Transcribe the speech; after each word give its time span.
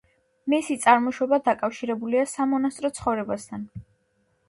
მისი 0.53 0.77
წარმოშობა 0.85 1.39
დაკავშირებულია 1.49 2.25
სამონასტრო 2.35 2.95
ცხოვრებასთან. 3.01 3.73